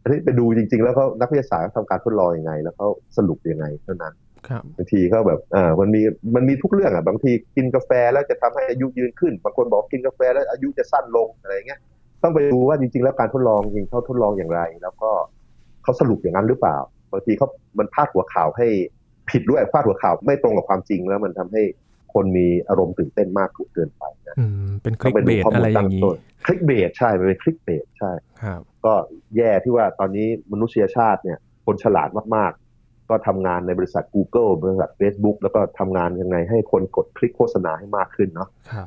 [0.02, 4.14] อันนี้ไปดูจริง ๆ แล้วเขานักวิทยาศาสตร์เขาทำการทดลองยังไง แล้วเขาสรุปยังไงเท่านั้น
[4.48, 6.02] ครับบางทีก็แบบอ่ามันมี
[6.34, 11.80] มันมีทุกเรื่องอะบางทีกินกาแฟแล้วจะทำให้อายุยืนขึ้นบางคนบอกกินกาแฟแล้วอายุจะสั้นลงอะไรอย่างเงี้ย
[12.22, 15.10] ต้องไปดูว่าจริง ๆ แล้วการทดลองจริงเขาทดลองอย่างไร แล้วก็
[15.82, 16.78] เขาสรุปอย่างนั้นหรือเปล่า
[17.12, 18.66] บางทีเขามันพาดหัวข่าวให้
[19.30, 21.62] ผิดด้วยพาดหัวข่าวไม่ตรงกับความจริงแล้วมันทำให้
[22.12, 28.94] คนมีอารมณ์ตื่นเต้นมากเกินไปนะอืมเป็นคต้อลิงกไปเบดูสข้ออะมูลไรอตั้ย่างงนี้ต้นคลิกเบสใช่มันเป็นคลิกเบสใช่ครับก็
[29.36, 38.86] แย่ที่ว่าตอนนี้มนุษยชาติเนี่ยคนฉลาดมากๆ ก็ทำงานในบริษัท Google บริษัท Facebook แล้วก็ทำงานยังไงให้คนกดคลิกโฆษณาให้มากขึ้นเนาะครับ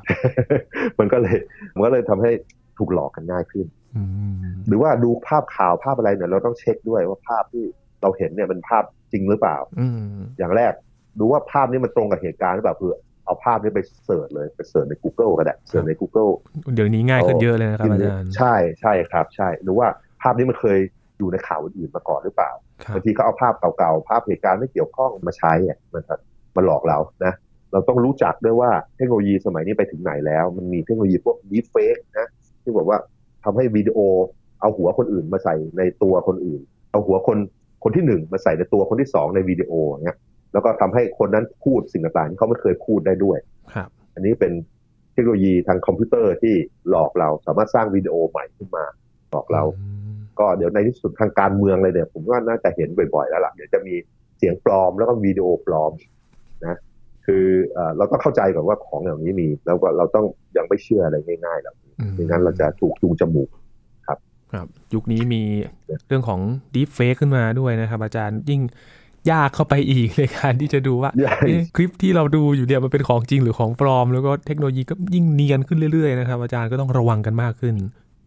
[0.98, 1.36] มันก็เลย
[1.74, 2.30] มันก็เลยทำให้
[2.78, 4.02] ถูกหลอกกันง่ายขึ้นอื
[4.34, 4.36] ม
[4.68, 7.64] หรือว่าดูภาพข่าวภาพอะไรเนี่ยเราต้องเช็คด้วยว่าภาพที่
[8.02, 10.72] เราเห็นเนี่ยเป็นภาพจริงหรือเปล่าอืมอย่างแรก
[11.18, 16.30] ดูว่าภาพนี้มันตรงกับเหตุการณ์หรือเปล่าเพื่อ เอาภาพนี้ไปเสิร์ชเลยไปเสิร์ชใน Google ก็ได้เสิร์ชใน Google
[16.74, 19.86] เดี๋ยวนี้ง่ายขึ้นเยอะเลยนะครับอาจารย์ใช่ใช่ครับ ใช่หรือว่า
[20.22, 20.78] ภาพนี้มันเคย
[21.18, 22.50] อยู่ในข่าวอื่นๆมาก่อนหรือเปล่า
[22.84, 26.16] ครับบางทีเขาเอาภาพเก่าๆภาพเหตุการณ์ไม่เกี่ยวข้องมาใช้อะมันก็
[26.56, 27.32] มาหลอกเรานะ
[27.72, 32.28] เราต้องรู้จักด้วยว่าเทคโนโลยีสมัยนี้ไปถึงไหนแล้ว มันมีเทคโนโลยีพวก deepfake นะ
[32.62, 32.98] ที่บอกว่า
[33.44, 33.98] ทำให้วิดีโอ
[34.60, 36.60] เอาหัวคนอื่นมาใส่ในตัวคนอื่น
[36.90, 37.38] เอาหัวคน
[37.84, 39.72] คนที่หนึ่งมาใส่ในตัวคนที่สองในวิดีโอ
[40.04, 40.16] เนี้ย
[40.54, 43.38] แล้วก็ทำให้คนนั้นพูดสิ่งต่างๆที่เขาไม่เคยพูดได้ด้วย
[43.74, 44.52] ครับ อันนี้เป็น
[45.12, 46.54] เทคโนโลยีทางคอมพิวเตอร์ที่
[46.90, 48.84] หลอกเราสามารถสร้างวิดีโอใหม่ขึ้นมา
[49.30, 53.94] หลอกเราอืมก็เดี๋ยวในที่สุดทางการเมืองเลยเนี่ย ผมว่าน่าจะเห็นบ่อยๆแล้วล่ะเดี๋ยวจะมี
[54.38, 55.92] เสียงปลอมแล้วก็วิดีโอปลอม
[56.62, 56.78] นะ
[57.26, 60.24] คือเอ่อเราต้องเข้าใจก่อนว่าของเหล่านี้มี แล้วก็เราต้อง
[60.56, 63.48] ยังไม่เชื่ออะไรง่ายๆหรอกอืมไม่งั้นเราจะถูกจูงจมูก
[64.06, 64.08] ค
[64.56, 65.42] รับยุคนี้มี
[66.08, 66.40] เรื่องของ
[66.74, 68.60] deep fake ขึ้นมาด้วยนะครับ อาจารย์ยิ่ง
[69.30, 77.74] ยากเข้าไปอีกในการที่จะดูว่าใช่เอ๊ะคลิปที่เราดูอยู่เนี่ยมันเป็นของจริงหรือของปลอม แล้วก็เทคโนโลยีก็ยิ่งเนียนขึ้นเรื่อยๆนะครับอาจารย์ก็ต้องระวังกันมากขึ้น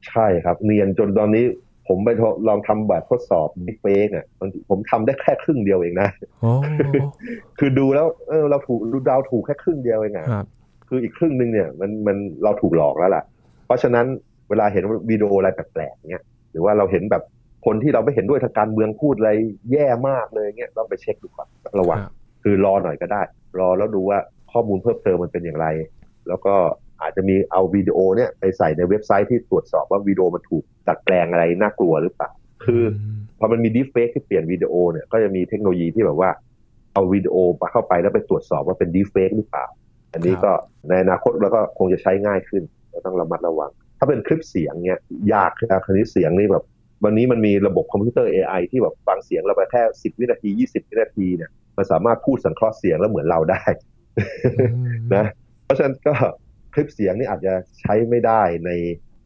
[0.09, 1.45] ใช่ครับเนียนจนตอนนี้
[1.87, 6.09] ผมไปทดลองทำแบบทดสอบดิเฟกอะบางทีผมทำได้แค่ครึ่งเดียวเองนะ
[6.41, 6.51] โอ้
[7.59, 10.45] คือดูแล้วเออเราถูกดูดาวถูกแค่ครึ่งเดียวเองอะครับ
[10.87, 13.23] คืออีกครึ่งหนึ่งเนี่ยมันมันเราถูกหลอกแล้วล่ะ
[13.65, 14.05] เพราะฉะนั้น
[14.49, 17.23] เวลาเห็นวิดีโออะไรแปลกๆเนี่ยหรือว่าเราเห็นแบบ
[17.65, 19.31] คนที่เราไม่เห็นด้วยทางการเมืองพูดอะไร
[19.71, 23.21] แย่มากเลยเนี่ยต้องไปเช็คดูก่อนต้องระวังครับคือรอหน่อยก็ได้
[23.59, 24.17] รอแล้วดูว่า
[24.51, 25.67] ข้อมูลเพิ่มเติมมันเป็นอย่างไร
[26.27, 26.55] แล้วก็
[27.01, 32.29] อาจจะมีเอาวิดีโอเนี่ยไปใส่ในเว็บไซต์ที่ตรวจสอบว่าวิดีโอมันถูกดัดแปลงอะไรน่ากลัวหรือเปล่า
[32.63, 32.97] คืออ
[33.39, 36.29] พอมันมี deepfake ที่เปลี่ยนวิดีโอเนี่ยก็จะมีเทคโนโลยีที่แบบว่า
[36.93, 37.35] เอาวิดีโอ
[37.71, 39.65] เข้าไปแล้วไปตรวจสอบว่าเป็น deepfake หรือเปล่า
[40.13, 40.51] อันนี้ก็
[40.87, 44.99] ในอนาคตเราก็คงจะใช้ง่ายขึ้นเราต้องระมัดระวัง ถ้าเป็นคลิปเสียงเนี่ย
[45.33, 46.63] ยากนะคราวนี้เสียงนี่แบบ
[47.03, 53.61] วันนี้มันมีระบบคอมพิวเตอร์ AI ที่แบบฟังเสียงเราไปแค่10วินาที20วินาทีเนี่ยมันสามารถพูดสังเคราะห์เสียงแล้วเหมือนเราได้
[54.59, 55.25] อืมนะ
[55.65, 56.13] เพราะฉะนั้นก็
[56.73, 58.71] คลิปเสียงนี่อาจจะใช้ไม่ได้ใน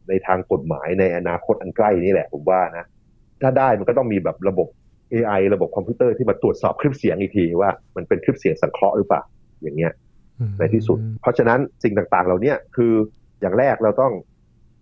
[0.08, 2.84] ในทางกฎหมายในอนาคตอันใกล้นี่แหละผมว่านะ
[3.42, 4.68] ถ้าได้มันก็ต้องมีแบบระบบ
[5.12, 9.22] AI ระบบคอมพิวเตอร์ที่มาตรวจสอบคลิปเสียงอีกทีว่ามันเป็นคลิปเสียงสังเคราะห์หรือเปล่า
[9.62, 9.92] อย่างเงี้ย
[10.58, 12.92] ในที่สุด เพราะฉะนั้นสิ่งต่างๆ เราเนี่ยคือ
[13.40, 14.12] อย่างแรกเราต้อง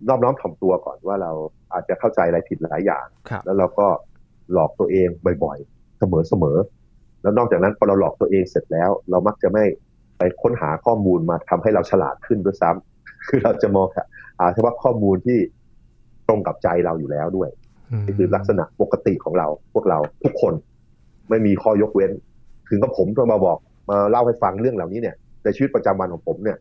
[0.09, 1.31] นอบน้อมถ่อมตัวก่อนว่าเรา
[1.73, 3.87] อาจจะเข้าใจอะไรผิดหลายอย่างครับแล้วเราก็
[4.53, 5.09] หลอกตัวเอง
[5.45, 9.65] บ่อยๆ เสมอๆ แล้วนอกจากนั้นพอเราหลอกตัวเองเสร็จแล้ว เรามักจะไม่
[10.19, 15.39] ไปค้นหาข้อมูลมาทำให้เราฉลาดขึ้นด้วยซ้ำคือเราจะมองหาเฉพาะข้อมูลที่
[16.29, 17.51] ตรงกับใจเราอยู่แล้วด้วย
[18.07, 20.55] นี่คือลักษณะปกติของเราพวกเราทุกคน
[21.29, 22.11] ไม่มีข้อยกเว้น
[22.69, 23.59] ถึงกับผมจะมาบอก
[23.91, 26.59] มาเล่าให้ฟังเรื่องเหล่านี้เนี่ยในชีวิตประจำวันของผมเนี่ย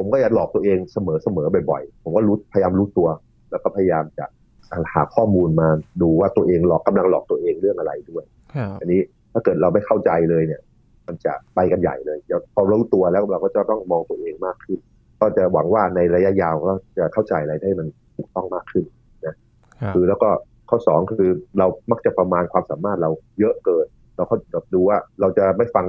[0.00, 3.08] ผมก็จะหลอกตัวเองเสมอเสมอบ่อยๆ ผมก็รู้พยายามรู้ตัว
[3.50, 4.24] แล้วก็พยายามจะ
[4.94, 5.68] หาข้อมูลมา
[6.02, 9.00] ดูว่าตัวเองหลอกกำลังหลอกตัวเองเรื่องอะไรด้วยครับอันนี้
[9.32, 10.60] ถ้าเกิดเราไม่เข้าใจเลยเนี่ย
[11.06, 14.78] มันจะไปกันใหญ่เลยเดี๋ยวพอรู้ตัวแล้วเราก็จะต้องมองตัวเองมากขึ้น
[15.20, 18.84] ก็จะหวังว่าในระยะยาวก็จะเข้าใจอะไรได้มันถูกต้องมากขึ้น
[19.24, 19.34] ครับ
[19.94, 20.30] คือแล้วก็
[20.68, 23.10] ข้อสองคือเรามักจะประมาณความสามารถเรา
[23.40, 23.86] เยอะเกิน
[24.16, 25.86] เราก็แบบดูว่าเราจะไม่ฟัง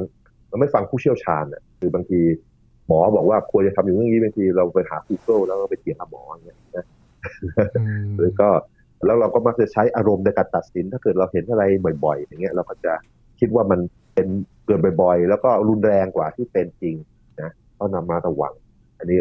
[0.50, 2.20] เราไม่ฟังผู้เชี่ยวชาญน่ะคือบางที
[2.51, 2.51] ห
[2.92, 6.86] มอบอกว่าควรจะทำอย่างนี้บางทีเราไปหา Google แล้วก็ไปเถียงกับหมออย่างเงี้ยนะ
[7.78, 8.50] อืมหรือก็
[9.06, 11.64] แล้วเราก็มักจะใช้อารมณ์ในการตัดสิน ถ้าเกิดเราเห็นอะไร
[12.06, 12.94] บ่อย ๆ อย่างเงี้ยเราก็จะ
[13.40, 13.80] คิดว่ามัน
[14.14, 16.96] เป็นเป็นเกินบ่อยๆ แล้วก็รุนแรงกว่าที่เป็นจริง
[17.42, 18.54] นะต้องนำมาระวัง
[19.00, 19.18] อันนี้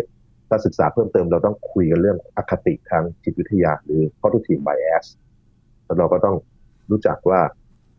[0.48, 5.06] ถ้าศึกษาเพิ่มเติมเราต้องคุยกันเรื่องอคติทางจิตวิทยา หรือ cognitive bias
[5.84, 6.36] แล้วเราก็ต้อง
[6.90, 7.40] รู้จักว่า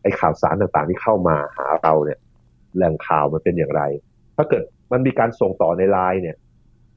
[0.01, 2.19] ไอ้ข่าวสารต่างๆที่เข้ามาหาเราเนี่ย
[2.75, 3.81] แหล่งข่าวมันเป็นอย่างไร
[4.38, 6.38] ถ้าเกิด มันมีการส่งต่อในไลน์เนี่ย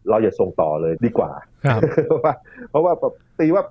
[0.08, 1.32] เราอย่าส่งต่อเลยดีกว่า
[1.64, 1.80] ครับ
[2.10, 2.32] เพราะว่า
[2.70, 2.92] เพราะว่า
[3.38, 3.64] ตีว่า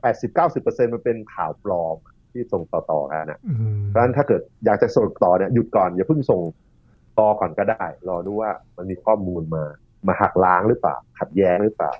[0.43, 1.95] 80-90%มันเป็นข่าวปลอม
[2.31, 6.41] ที่ส่งต่อๆกันนะอืมเพราะฉะนั้นถ้าเกิดอยากจะส่งต่อเนี่ยหยุดก่อนอย่าเพิ่งส่ง
[7.19, 9.63] ต่อก่อนก็ได้ รอดูว่ามันมีข้อมูลมา
[10.07, 11.93] มาหักล้างหรือเปล่า ขัดแย้งหรือเปล่า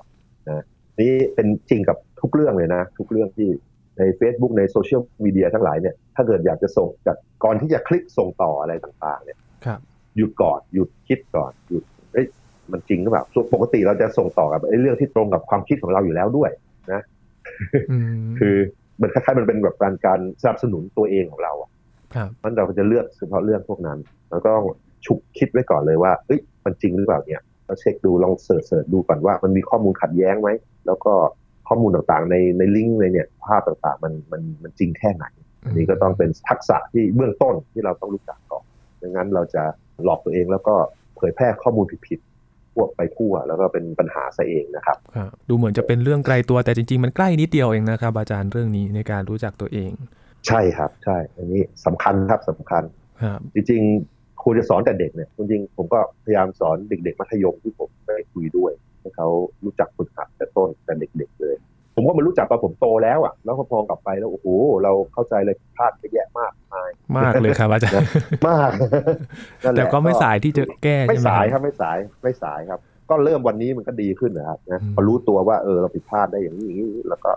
[0.50, 0.64] นะ
[1.00, 3.50] นี่เป็นจริงกับทุกเรื่องเลยนะ ทุกเรื่องที่
[3.98, 9.80] ใน Facebook ในโซเชียลมีเดียทั้งหลายเนี่ยถ้าเกิดอยากจะส่งจากก่อนที่จะคลิกส่งต่ออะไรต่าง ๆ เนี่ยครับ
[10.18, 11.84] หยุดก่อนหยุดคิดก่อนหยุด
[12.14, 12.26] เอ้ย
[12.72, 16.52] มันจริงหรือเปล่าส่วนปกติเราจะส่งต่อกับไอ้เรื่องที่ตรงกับความคิดของเราอยู่แล้วด้วย
[17.92, 18.56] อืมคือ
[19.02, 21.70] มันคล้ายๆมันเป็นแบบการการสนับสนุนตัวเองของเราอะ
[22.16, 24.00] ครับมันเราก็จะเลือกเฉพาะเรื่องพวกนั้น
[24.30, 24.68] แล้วก็ต้อง
[25.06, 30.50] ฉุกคิดไว้ก่อนเลยว่าเอ้ยมันจริงหรือเปล่าเนี่ยเราเช็คดูลองเสิร์ชเสิร์ชดูก่อนว่า มันมีข้อมูลขัดแย้งไหม
[30.88, 31.14] แล้วก็
[31.68, 35.26] ข้อมูลต่างๆ ในในลิงก์ในเนี่ยภาพต่างๆ มันมันมันจริงแค่ไหน
[35.66, 38.64] อันนี้ก็ต้องเป็นทักษะที่เบื้องต้นที่เราต้องรู้จักก่อน
[38.98, 39.64] ไม่งั้นเราจะ
[40.04, 49.92] หลอกตัวเองแล้วก็เผยแพร่ข้อมูลผิดๆพวกไปทั่ว แล้วก็เป็นปัญหาซะเองนะครับครับ ดูเหมือนจะเป็นเรื่องไกลตัวแต่จริง ๆ มันใกล้นิดเดียวเองนะครับ อาจารย์เรื่องนี้ในการรู้จักตัวเอง
[50.48, 52.84] ใช่ครับ ใช่ อันนี้สำคัญครับสำคัญ
[53.24, 59.28] ครับจริงๆควรจะสอนแต่เด็กเนี่ยจริงๆผมก็พยายามสอนเด็ก ๆ มัธยมที่ผมได้คุยด้วย ให้เขา
[59.64, 61.56] รู้จักฝึกหัดแต่ต้นแต่เด็กๆเลย
[61.96, 64.48] ผมว่ามันรู้จักตอนผมโตแล้วอะ แล้วพอมองกลับไปแล้วโอ้โห
[64.84, 68.10] เราเข้าใจเลยผิดพลาดไปแยะมากมายมากเลยครับอาจารย์
[68.50, 68.72] มาก
[69.64, 72.80] นั่นหแต่ละก็ไม่สายที่จะแก้ไม่ใช่ไหมสายครับไม่สายไม่สายครับ
[73.10, 77.32] ก็เริ่มวันนี้มันก็ดีขึ้นนะครับนะอืมพอรู้ตัวว่าเออเราผิดพลาดได้อย่างนี้อย่างนี้แล้วก็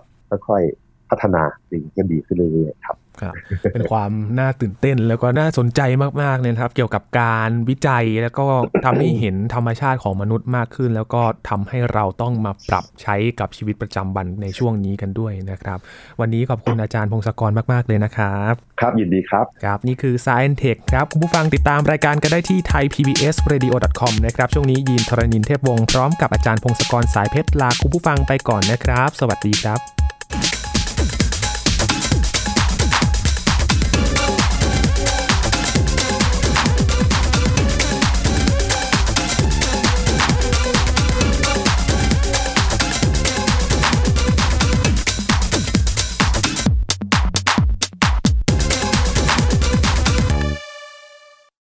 [0.49, 3.35] ค่อยๆพัฒนาสิ่งที่ดีขึ้นเรื่อยๆครับ ครับ
[3.73, 5.81] เป็นความน่าตื่นเต้นแล้วก็น่าสนใจ
[6.23, 8.45] มากๆเลยนะครับ เกี่ยวกับการวิจัยแล้วก็
[8.85, 15.79] ทำให้เห็นธรรมชาติของมนุษย์มากขึ้น แล้วก็ทำให้เราต้องมาปรับใช้กับชีวิตประจำวันในช่วงนี้กันด้วยนะครับ
[16.21, 29.81] วันนี้ขอบคุณอาจารย์พงศกรมากๆเลยนะครับ ครับยินดีครับ ครับนี่คือ Science Tech ครับคุณผู้ฟังติดตามรายการกันได้ที่ thaipbsradio.com นะครับช่วงนี้ยีนทรณินเทพวงศ์พร้อมกับอาจารย์พงศกรสายเพชรลาคุณผู้ฟังไปก่อนนะครับ สวัสดีครับ